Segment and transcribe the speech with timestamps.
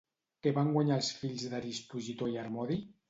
[0.45, 2.81] Què van guanyar els fills d'Aristogitó i Harmodi?